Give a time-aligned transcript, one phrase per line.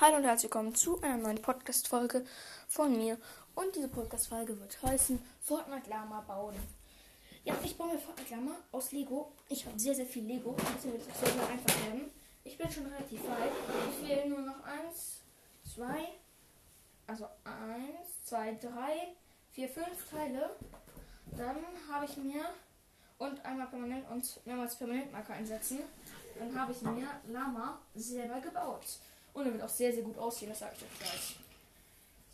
[0.00, 2.24] Hallo und herzlich willkommen zu einer neuen Podcast-Folge
[2.68, 3.18] von mir.
[3.56, 6.54] Und diese Podcast-Folge wird heißen Fortnite Lama bauen.
[7.42, 9.32] Ja, ich baue mir Fortnite Lama aus Lego.
[9.48, 10.54] Ich habe sehr, sehr viel Lego.
[10.76, 12.12] Deswegen wird es sehr, sehr einfach werden.
[12.44, 13.50] Ich bin schon relativ weit.
[13.90, 15.22] Ich fehlen nur noch eins,
[15.64, 16.12] zwei,
[17.08, 19.16] also eins, zwei, drei,
[19.50, 20.50] vier, fünf Teile.
[21.36, 21.56] Dann
[21.90, 22.44] habe ich mir
[23.18, 25.80] und einmal permanent und mehrmals Permanentmarker einsetzen.
[26.38, 29.00] Dann habe ich mir Lama selber gebaut.
[29.38, 31.36] Und er wird auch sehr, sehr gut aussehen, das sage ich euch gleich.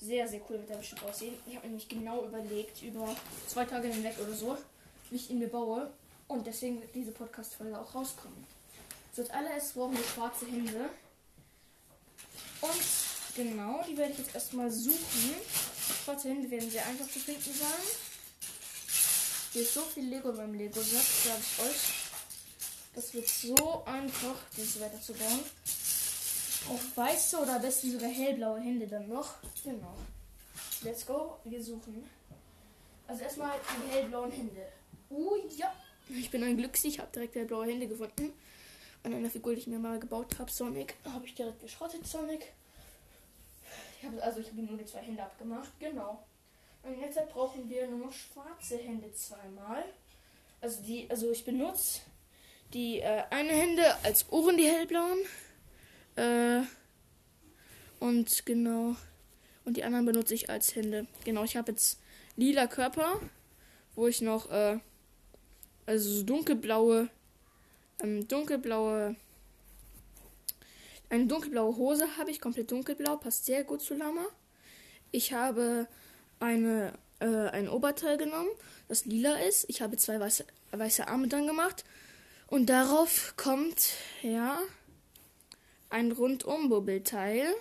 [0.00, 1.34] Sehr, sehr cool wird er bestimmt aussehen.
[1.46, 3.14] Ich habe nämlich genau überlegt, über
[3.46, 4.56] zwei Tage hinweg oder so,
[5.10, 5.90] wie ich ihn mir baue.
[6.28, 8.46] Und deswegen wird diese Podcast-Folge auch rauskommen.
[9.12, 10.88] So, als allererstes brauchen wir schwarze Hände.
[12.62, 12.82] Und
[13.36, 15.34] genau, die werde ich jetzt erstmal suchen.
[16.04, 17.84] Schwarze Hände werden sehr einfach zu finden sein.
[19.52, 21.80] Hier ist so viel Lego beim Lego-Set, sage ich euch.
[22.94, 25.40] Das wird so einfach, diese weiterzubauen.
[26.68, 29.34] Auch weiße oder am besten sogar hellblaue Hände dann noch.
[29.62, 29.94] Genau.
[30.82, 31.36] Let's go.
[31.44, 32.08] Wir suchen.
[33.06, 33.52] Also erstmal
[33.86, 34.66] die hellblauen Hände.
[35.10, 35.72] Oh ja.
[36.08, 36.88] Ich bin ein Glücksi.
[36.88, 38.32] Ich habe direkt hellblaue Hände gefunden.
[39.02, 42.52] An einer Figur, die ich mir mal gebaut habe, Sonic, habe ich direkt geschrottet, Sonic.
[44.00, 45.70] Ich hab, also ich habe nur die zwei Hände abgemacht.
[45.78, 46.24] Genau.
[46.82, 49.84] Und jetzt brauchen wir nur noch schwarze Hände zweimal.
[50.60, 52.00] Also die, also ich benutze
[52.72, 55.18] die äh, eine Hände als Ohren, die hellblauen.
[56.16, 56.62] Äh,
[58.00, 58.96] und genau.
[59.64, 61.06] Und die anderen benutze ich als Hände.
[61.24, 61.98] Genau, ich habe jetzt
[62.36, 63.20] lila Körper,
[63.94, 64.78] wo ich noch, äh,
[65.86, 67.08] also so dunkelblaue,
[68.02, 69.16] ähm, dunkelblaue,
[71.08, 74.26] eine dunkelblaue Hose habe ich, komplett dunkelblau, passt sehr gut zu Lama.
[75.12, 75.86] Ich habe
[76.40, 78.50] eine, äh, ein Oberteil genommen,
[78.88, 79.64] das lila ist.
[79.68, 81.84] Ich habe zwei weiße, weiße Arme dran gemacht.
[82.48, 83.92] Und darauf kommt,
[84.22, 84.58] ja,
[85.94, 87.54] ein Rundum-Bubbelteil.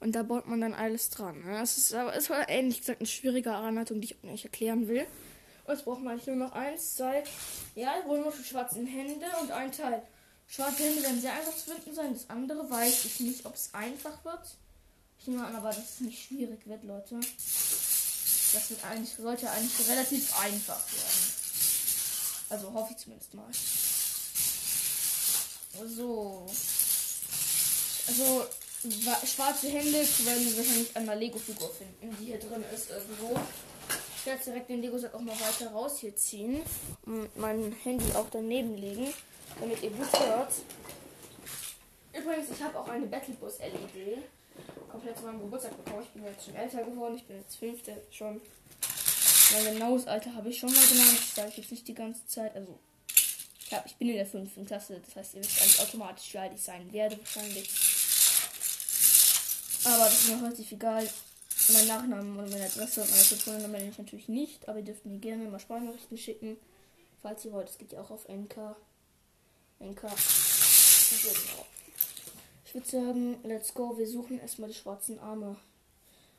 [0.00, 1.44] Und da baut man dann alles dran.
[1.44, 1.58] Ne?
[1.58, 5.06] Das ist aber war ähnlich gesagt eine schwierige Anleitung, die ich euch erklären will.
[5.64, 7.22] Und jetzt braucht man nur noch eins, zwei,
[7.74, 10.02] ja, wohl nur für schwarze Hände und ein Teil.
[10.48, 12.12] Schwarze Hände werden sehr einfach zu finden sein.
[12.14, 14.56] Das andere weiß ich nicht, ob es einfach wird.
[15.18, 17.20] Ich nehme an, aber dass es nicht schwierig wird, Leute.
[17.20, 21.34] Das wird eigentlich, sollte eigentlich relativ einfach werden.
[22.48, 23.50] Also hoffe ich zumindest mal.
[25.86, 26.48] So.
[28.10, 28.44] Also,
[29.24, 33.38] schwarze Hände werden wir wahrscheinlich der Lego-Figur finden, die hier drin ist irgendwo.
[34.18, 36.60] Ich werde direkt den Lego-Sack auch noch weiter raus hier ziehen
[37.06, 39.14] und mein Handy auch daneben legen,
[39.60, 40.52] damit ihr gut hört.
[42.12, 44.18] Übrigens, ich habe auch eine Battlebus-LED
[44.90, 46.02] komplett zu meinem Geburtstag bekommen.
[46.02, 48.40] Ich bin jetzt schon älter geworden, ich bin jetzt fünfte schon.
[49.52, 52.26] Mein genaues Alter habe ich schon mal genannt, das sage ich jetzt nicht die ganze
[52.26, 52.56] Zeit.
[52.56, 52.76] Also,
[53.70, 56.52] ja, ich bin in der fünften Klasse, das heißt, ihr wisst eigentlich automatisch, wie alt
[56.54, 57.70] ich sein werde wahrscheinlich.
[59.84, 61.08] Aber das ist mir relativ egal.
[61.72, 65.06] Mein Nachnamen oder meine Adresse und meine Telefonnummer nenne ich natürlich nicht, aber ihr dürft
[65.06, 66.56] mir gerne mal Sprachnachrichten schicken.
[67.22, 68.76] Falls ihr wollt, es geht ja auch auf NK.
[69.78, 70.00] NK.
[70.02, 71.66] Genau.
[72.64, 73.98] Ich würde sagen, let's go.
[73.98, 75.56] Wir suchen erstmal die schwarzen Arme.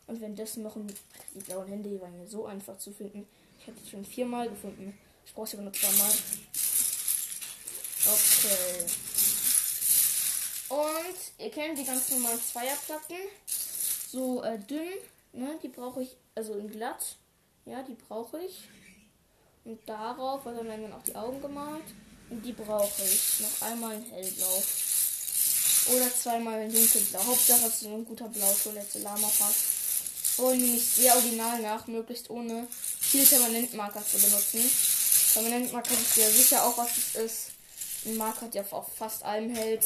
[0.07, 0.87] Und währenddessen noch ein,
[1.35, 3.27] die blauen Hände, die waren ja so einfach zu finden.
[3.59, 4.97] Ich habe die schon viermal gefunden.
[5.25, 6.11] Ich brauche sie aber nur zweimal.
[8.05, 9.10] Okay.
[10.71, 13.17] Und ihr kennt die ganz normalen Zweierplatten.
[14.09, 14.87] So äh, dünn,
[15.33, 15.59] ne?
[15.61, 17.17] Die brauche ich, also in glatt.
[17.65, 18.61] Ja, die brauche ich.
[19.65, 21.83] Und darauf, also werden dann auch die Augen gemalt.
[22.29, 23.41] Und die brauche ich.
[23.41, 24.63] Noch einmal in hellblau.
[25.93, 27.25] Oder zweimal in dunkelblau.
[27.25, 30.37] Hauptsache es ist ein guter Blautoilette Lama passt.
[30.37, 34.71] Und nämlich sehr original nach, möglichst ohne viel Permanentmarker zu benutzen.
[35.33, 37.47] Permanentmarker ist ja sicher auch, was es ist.
[38.05, 39.83] Ein Marker, der auf fast allem hält.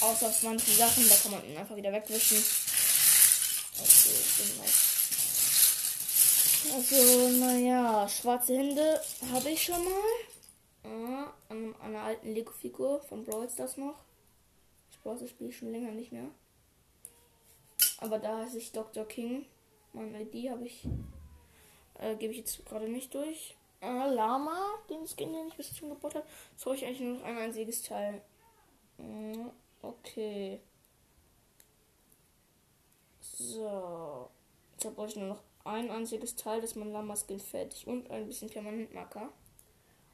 [0.00, 2.42] Außer auf manchen Sachen, da kann man ihn einfach wieder wegwischen.
[3.78, 4.80] Okay.
[6.74, 9.00] Also, naja, schwarze Hände
[9.32, 9.92] habe ich schon mal.
[10.84, 13.96] Ja, an einer alten Lego-Figur von Brawl Stars noch.
[15.02, 16.28] Brawl spiele ich schon länger nicht mehr.
[17.98, 19.04] Aber da heiße ich Dr.
[19.06, 19.46] King.
[19.92, 20.86] Meine ID habe ich.
[21.98, 23.56] Äh, Gebe ich jetzt gerade nicht durch.
[23.80, 24.58] Äh, Lama,
[24.88, 26.26] den Skin, den ich bis zum gebaut habe.
[26.52, 28.22] Jetzt brauche ich eigentlich nur noch ein einziges Teil.
[28.98, 29.48] Mm,
[29.82, 30.60] okay.
[33.20, 34.30] So.
[34.72, 37.86] Jetzt brauche ich nur noch ein einziges Teil, das ist mein Lama Skin fertig.
[37.86, 39.30] Und ein bisschen Permanentmarker.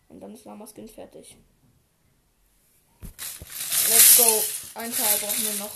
[0.08, 1.36] Und dann ist Lama Skin fertig.
[3.00, 4.80] Let's go.
[4.80, 5.70] Ein Teil brauchen wir noch.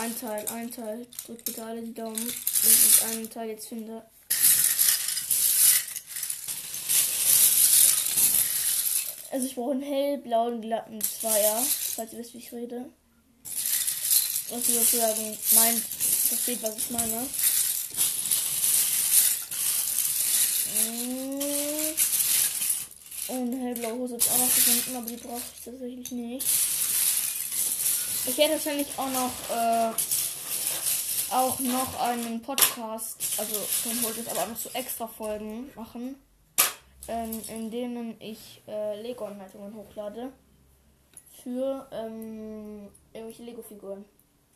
[0.00, 1.06] Ein Teil, ein Teil.
[1.26, 4.04] Drückt bitte alle die Daumen, wenn ich einen Teil jetzt finde.
[9.36, 11.62] Also ich brauche einen hellblauen glatten Zweier,
[11.94, 12.86] falls ihr wisst, wie ich rede.
[14.48, 17.28] was ihr sozusagen meint, versteht, was ich meine.
[20.88, 21.42] Mm.
[23.28, 26.46] Und hellblaue Hose jetzt auch noch gefunden, aber die brauche ich tatsächlich nicht.
[28.24, 29.92] Ich werde wahrscheinlich auch noch äh,
[31.30, 33.54] auch noch einen Podcast, also
[33.84, 36.14] dann wollte aber auch noch so extra Folgen machen,
[37.08, 40.32] ähm, in denen ich äh, Lego-Anleitungen hochlade
[41.42, 44.04] für ähm, irgendwelche Lego-Figuren.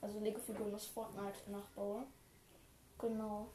[0.01, 2.05] Also Lego-Figuren aus Fortnite nachbaue.
[2.99, 3.47] Genau.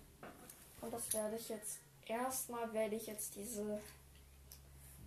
[0.82, 1.80] Und das werde ich jetzt.
[2.08, 3.80] Erstmal werde ich jetzt diese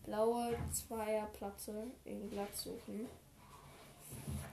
[0.04, 3.08] blaue Zweierplatte in glatt suchen.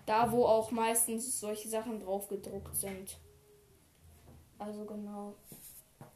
[0.06, 3.18] Da, wo auch meistens solche Sachen drauf gedruckt sind.
[4.60, 5.34] Also genau.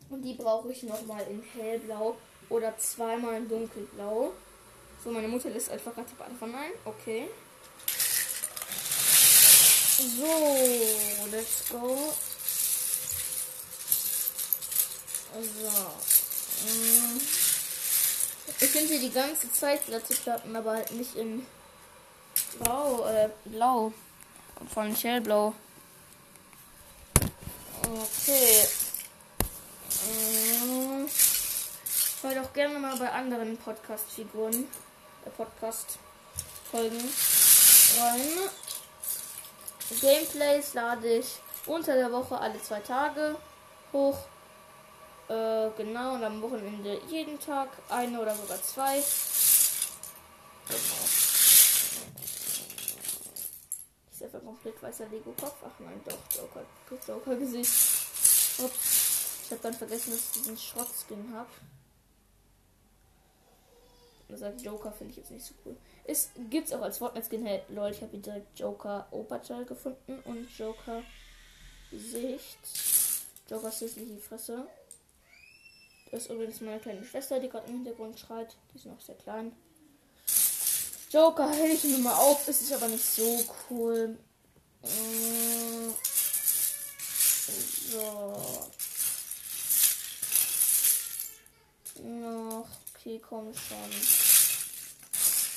[0.10, 2.16] Und die brauche ich nochmal in hellblau
[2.50, 4.34] oder zweimal dunkelblau.
[5.04, 6.72] So, meine Mutter lässt einfach gerade die Bade ein.
[6.86, 7.30] Okay.
[9.98, 12.14] So, let's go.
[15.34, 15.70] So.
[16.66, 17.22] Mm.
[18.62, 21.46] Ich finde die ganze Zeit Platten, aber halt nicht in
[22.58, 23.94] Blau, äh, blau.
[24.60, 25.54] Und vor allem hellblau.
[27.82, 28.68] Okay.
[30.08, 31.06] Mm.
[31.06, 34.66] Ich wollte auch gerne mal bei anderen Podcast-Figuren,
[35.26, 36.98] äh, Podcast-Folgen
[38.00, 38.50] rein.
[40.02, 43.36] Gameplays lade ich unter der Woche alle zwei Tage
[43.94, 44.18] hoch.
[45.28, 49.04] Äh, genau, und am Wochenende jeden Tag eine oder sogar zwei.
[50.68, 51.06] Genau.
[54.12, 55.56] Ist einfach komplett weißer Lego-Kopf.
[55.64, 56.66] Ach nein, doch, Joker.
[57.08, 57.72] Joker-Gesicht.
[58.60, 59.44] Ups.
[59.46, 61.50] Ich habe dann vergessen, dass ich diesen Schrott-Skin habe.
[64.30, 65.76] Er sagt Joker finde ich jetzt nicht so cool.
[66.06, 67.46] Es gibt's auch als Fortnite-Skin.
[67.46, 71.02] Hey, Leute, ich habe hier direkt Joker Oberteil gefunden und Joker
[71.90, 72.60] Gesicht.
[73.50, 74.68] Joker hässliche Fresse.
[76.12, 78.56] Das ist übrigens meine kleine Schwester, die gerade im Hintergrund schreit.
[78.72, 79.52] Die ist noch sehr klein.
[81.12, 82.48] Joker hält ich mir mal auf.
[82.48, 84.16] Es ist aber nicht so cool.
[84.84, 84.88] Äh,
[87.92, 88.42] so.
[92.04, 92.68] Noch.
[93.00, 93.78] Okay, komm schon.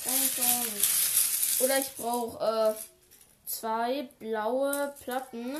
[0.03, 1.65] Komm schon.
[1.65, 2.73] Oder ich brauche äh,
[3.45, 5.57] zwei blaue Platten.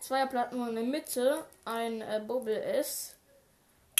[0.00, 3.16] Zwei Platten, wo in der Mitte ein äh, Bubble ist.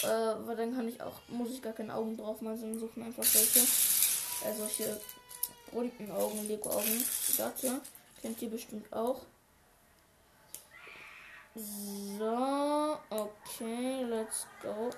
[0.03, 3.03] Äh, weil dann kann ich auch, muss ich gar keine Augen drauf machen, sondern suchen
[3.03, 3.61] einfach solche.
[3.61, 5.01] Äh, solche
[5.73, 7.05] runden Augen, Lego-Augen.
[7.39, 7.81] Dazu
[8.21, 9.23] kennt ihr bestimmt auch.
[11.55, 14.91] So, okay, let's go.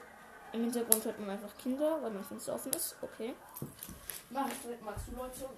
[0.52, 2.96] Im Hintergrund hört man einfach Kinder, weil mein Fenster offen ist.
[3.02, 3.34] Okay.
[4.30, 5.48] Mach ich direkt mal zu, Leute.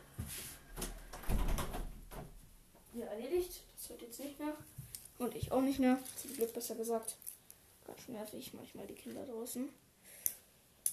[2.92, 3.62] Ja, erledigt.
[3.76, 4.54] Das wird jetzt nicht mehr.
[5.18, 5.98] Und ich auch nicht mehr.
[6.20, 7.16] Zum Glück besser gesagt.
[7.86, 9.68] Ganz nervig manchmal die Kinder draußen.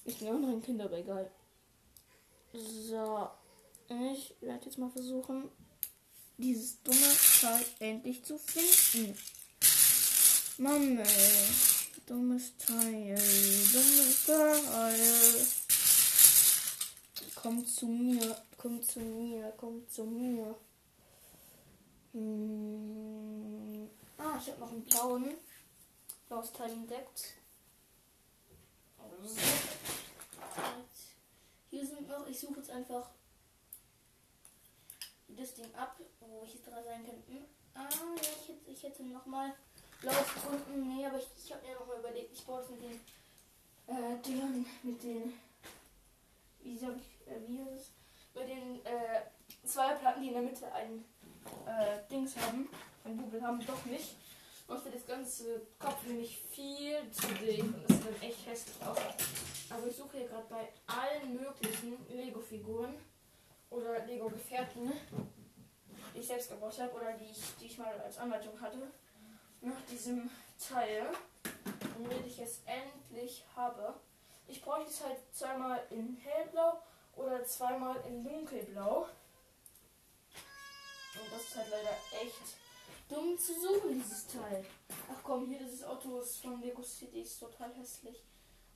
[0.05, 1.29] Ich bin anderen Kinder, aber egal.
[2.53, 3.29] So.
[4.13, 5.49] Ich werde jetzt mal versuchen,
[6.37, 9.17] dieses dumme Teil endlich zu finden.
[10.57, 11.78] Mann, ey.
[12.09, 13.13] Dummes Teil.
[13.71, 15.47] Dummes Teil.
[17.35, 18.35] Komm zu mir.
[18.57, 19.53] Komm zu mir.
[19.55, 20.55] Komm zu mir.
[22.13, 23.87] Hm.
[24.17, 25.37] Ah, ich habe noch einen blauen.
[26.27, 27.35] Blaues Teil entdeckt.
[28.97, 29.35] Also.
[31.69, 33.11] Hier sind noch, ich suche jetzt einfach
[35.27, 37.45] das Ding ab, wo ich jetzt dran sein könnte.
[37.75, 37.87] Ah,
[38.19, 39.68] ich hätte, ich hätte nochmal Lauf
[40.01, 40.87] gefunden.
[40.87, 42.99] Nee, aber ich, ich habe mir noch mal überlegt, ich baue es mit den
[43.87, 45.33] äh, Dingern, mit den.
[46.61, 47.91] Wie sag ich, äh, wie ist es?
[48.35, 49.21] Mit den äh,
[49.65, 51.03] zwei Platten, die in der Mitte ein
[51.65, 52.69] äh, Dings haben,
[53.05, 54.15] ein Bubel haben, doch nicht.
[54.67, 58.99] Macht das ganze Kopf nämlich viel zu dick und sieht dann echt hässlich aus.
[59.71, 62.93] Aber ich suche hier gerade bei allen möglichen Lego-Figuren
[63.71, 64.91] oder Lego-Gefährten,
[66.13, 68.91] die ich selbst gebaut habe oder die ich, die ich mal als Anleitung hatte
[69.61, 71.07] nach diesem Teil,
[71.93, 73.95] damit ich es endlich habe.
[74.47, 76.81] Ich bräuchte es halt zweimal in hellblau
[77.15, 79.07] oder zweimal in dunkelblau.
[81.15, 82.57] Und das ist halt leider echt
[83.09, 84.65] dumm zu suchen, dieses Teil.
[85.11, 88.23] Ach komm, hier dieses Auto ist von Lego City, ist total hässlich.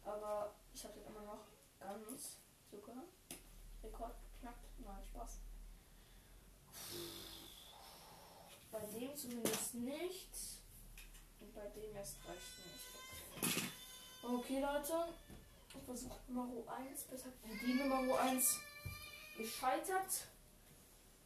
[0.04, 1.46] Aber ich habe den immer noch
[1.80, 2.38] ganz
[2.70, 3.04] sogar.
[3.84, 4.66] Rekord knackt.
[4.80, 5.40] Nein, Spaß.
[8.72, 10.36] Bei dem zumindest nicht
[11.54, 13.64] bei dem erst recht nicht.
[14.24, 15.14] Okay, Leute.
[15.76, 18.60] Ich versuche Nummer 1, besser die Nummer 1
[19.38, 20.28] gescheitert.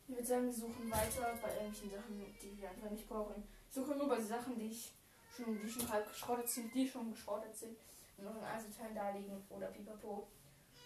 [0.08, 3.44] Ich würde sagen, wir suchen weiter bei irgendwelchen Sachen, die wir einfach nicht brauchen.
[3.68, 4.94] Ich suche nur bei Sachen, die ich
[5.36, 7.78] schon, die schon halb geschrottet sind, die schon geschrottet sind
[8.18, 10.28] und noch in Einzelteilen da liegen oder pipapo.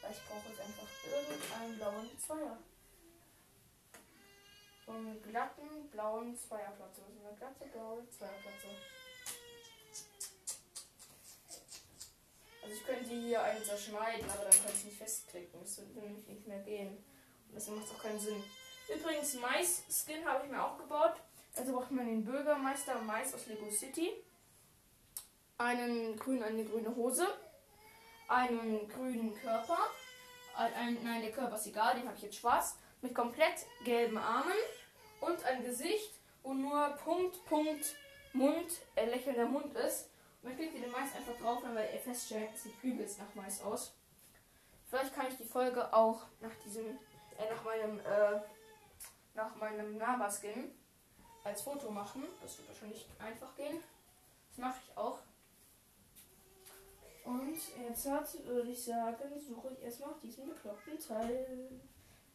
[0.02, 2.58] Weil ich brauche jetzt einfach irgendeinen blauen Zweier.
[4.86, 7.02] So einen glatten blauen Zweierplatze.
[7.02, 8.68] So eine glatte blaue Zweierplatze.
[12.62, 15.60] Also ich könnte hier einen zerschneiden, aber dann könnte ich nicht festklicken.
[15.62, 16.98] Das würde nämlich nicht mehr gehen.
[17.48, 18.44] Und deswegen macht es auch keinen Sinn.
[18.94, 21.16] Übrigens, Mais-Skin habe ich mir auch gebaut.
[21.56, 24.12] Also braucht man den Bürgermeister Mais aus Lego City.
[25.58, 27.28] Einen grünen, eine grüne Hose.
[28.28, 29.78] Einen grünen Körper.
[30.56, 32.78] Ein, nein, der Körper ist egal, den habe ich jetzt schwarz.
[33.02, 34.58] Mit komplett gelben Armen
[35.22, 36.14] und ein Gesicht,
[36.44, 37.96] wo nur Punkt, Punkt,
[38.34, 40.10] Mund, äh, lächelnder Mund ist.
[40.44, 43.94] Man klickt den Mais einfach drauf, weil er feststellt, es sieht übelst nach Mais aus.
[44.90, 48.42] Vielleicht kann ich die Folge auch nach diesem, äh, nach meinem, äh,
[49.36, 50.72] nach meinem Nama-Skin
[51.44, 52.24] als Foto machen.
[52.42, 53.82] Das wird wahrscheinlich einfach gehen.
[54.50, 55.20] Das mache ich auch.
[57.24, 57.56] Und
[57.88, 58.06] jetzt
[58.46, 61.70] würde ich sagen, suche ich erstmal diesen bekloppten Teil,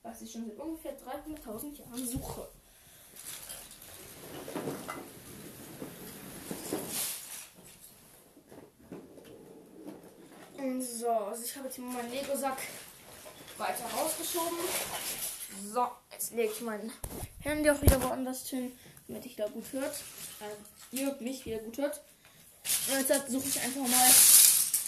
[0.03, 2.49] was ich schon seit ungefähr 300.000 Jahren suche.
[10.81, 12.57] So, also ich habe jetzt meinen Lego-Sack
[13.59, 14.57] weiter rausgeschoben.
[15.71, 16.91] So, jetzt lege ich mein
[17.41, 18.73] Handy auch wieder woanders hin,
[19.07, 19.95] damit ich da gut hört.
[20.41, 22.01] Äh, ihr mich wieder gut hört.
[22.89, 24.11] Und jetzt suche ich einfach mal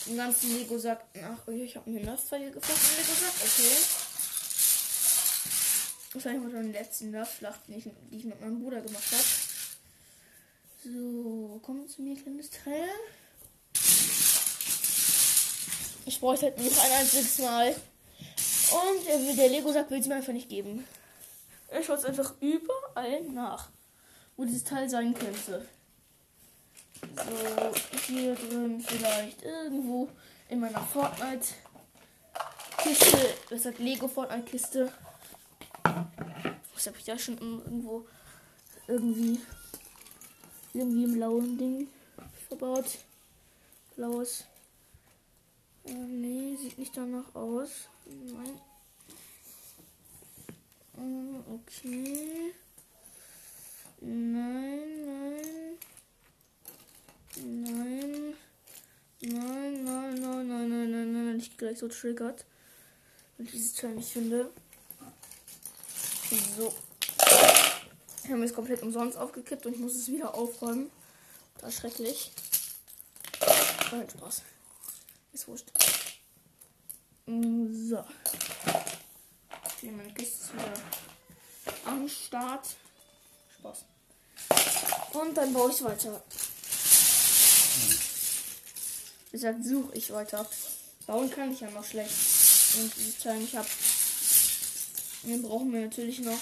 [0.06, 1.38] den ganzen Lego-Sack nach.
[1.46, 3.34] Oh, ich habe mir Nerf-Pfeil gefunden Lego-Sack.
[3.42, 3.76] Okay.
[6.14, 9.12] Das habe ich mal schon den letzten Nerf-Schlacht, die, die ich mit meinem Bruder gemacht
[9.12, 9.24] habe.
[10.82, 12.88] So, kommt zu mir, kleines Teil.
[16.08, 17.68] Ich bräuchte halt noch ein einziges Mal.
[17.68, 20.88] Und der Lego-Sack will es mir einfach nicht geben.
[21.68, 23.68] Er schaut einfach überall nach,
[24.34, 25.68] wo dieses Teil sein könnte.
[27.14, 27.74] So,
[28.06, 30.08] hier drin vielleicht irgendwo
[30.48, 33.18] in meiner Fortnite-Kiste.
[33.50, 34.90] Das sagt Lego Fortnite-Kiste.
[36.74, 38.06] Was habe ich da schon irgendwo
[38.86, 39.38] irgendwie
[40.72, 41.88] irgendwie im blauen Ding
[42.48, 42.86] verbaut?
[43.94, 44.44] Blaues.
[45.88, 47.88] Äh, nee, sieht nicht danach aus.
[48.04, 48.60] Nein.
[50.98, 52.52] Äh, okay.
[54.00, 55.78] Nein, nein.
[57.36, 58.34] Nein.
[59.20, 61.38] Nein, nein, nein, nein, nein, nein, nein.
[61.38, 62.44] Ich gleich so triggert.
[63.36, 64.50] Wenn ich dieses Teil nicht finde.
[66.58, 66.74] So.
[68.24, 70.90] Wir haben es komplett umsonst aufgekippt und ich muss es wieder aufräumen.
[71.60, 72.30] Das ist schrecklich.
[73.90, 74.42] Nein, Spaß.
[75.38, 75.70] Ist wurscht.
[77.26, 78.04] So.
[79.80, 80.72] Hier meine Kiste ist wieder
[81.84, 82.66] am Start.
[83.56, 83.84] Spaß.
[85.12, 86.20] Und dann baue ich weiter.
[89.26, 90.44] Wie gesagt, suche ich weiter.
[91.06, 92.16] Bauen kann ich ja noch schlecht.
[92.80, 93.68] Und dieses Teil nicht habe.
[95.22, 96.40] Dann brauchen wir natürlich noch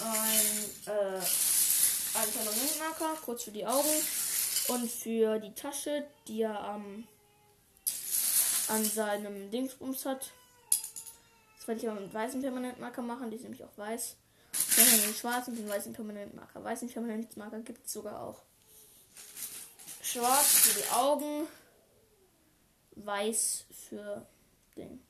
[0.00, 1.20] ein, äh,
[2.14, 4.02] einen Permanentmarker, kurz für die Augen.
[4.68, 7.06] Und für die Tasche, die er am,
[8.68, 10.32] an seinem Dingsbums hat.
[11.56, 14.16] Das werde ich aber mit weißem Permanentmarker machen, die ist nämlich auch weiß.
[14.52, 16.64] Ich habe den schwarzen und den weißen Permanentmarker.
[16.64, 18.42] Weißen Permanentmarker gibt es sogar auch.
[20.02, 21.46] Schwarz für die Augen,
[22.92, 24.26] weiß für
[24.76, 25.02] den.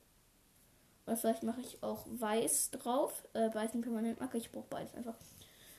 [1.05, 3.23] Oder vielleicht mache ich auch weiß drauf.
[3.33, 4.37] Äh, weißen Permanentmarker.
[4.37, 5.15] Ich brauche beides einfach.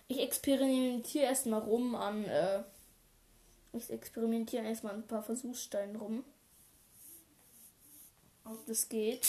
[0.06, 2.62] Ich experimentiere erstmal rum an äh,
[3.78, 6.24] ich experimentiere erstmal ein paar Versuchssteine rum.
[8.44, 9.26] Ob das geht.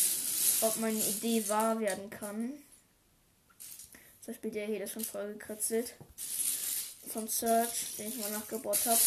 [0.61, 2.53] Ob meine Idee wahr werden kann.
[4.21, 5.95] Zum Beispiel der hier, das schon voll gekritzelt.
[7.07, 8.99] Von Search, den ich mal nachgebaut habe.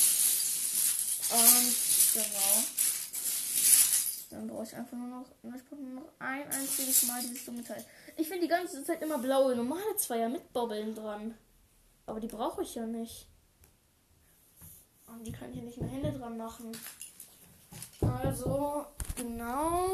[1.31, 1.77] Und
[2.15, 2.65] genau.
[4.31, 7.85] Dann brauche ich einfach nur noch, ich nur noch ein einziges Mal dieses dumme Teil.
[8.17, 11.35] Ich finde die ganze Zeit immer blaue normale Zweier mit Bobbeln dran.
[12.07, 13.27] Aber die brauche ich ja nicht.
[15.13, 16.73] Und die kann ich ja nicht mehr Hände dran machen.
[18.01, 19.91] Also, genau.